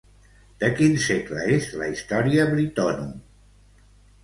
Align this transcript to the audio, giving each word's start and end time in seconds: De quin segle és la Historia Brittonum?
De 0.63 0.69
quin 0.79 0.95
segle 1.03 1.43
és 1.59 1.69
la 1.83 1.91
Historia 1.93 2.49
Brittonum? 2.55 3.15